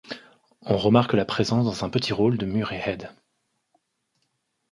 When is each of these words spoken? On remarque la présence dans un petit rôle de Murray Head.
On 0.63 0.77
remarque 0.79 1.13
la 1.13 1.25
présence 1.25 1.63
dans 1.63 1.85
un 1.85 1.89
petit 1.91 2.11
rôle 2.11 2.39
de 2.39 2.47
Murray 2.47 2.81
Head. 2.83 3.11